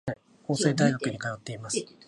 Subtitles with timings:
[0.47, 1.85] 法政大学に通っています。